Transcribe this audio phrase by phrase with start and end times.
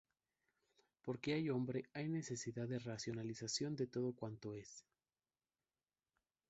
[1.03, 4.83] Porque hay hombre hay necesidad de "racionalización" de todo cuanto es.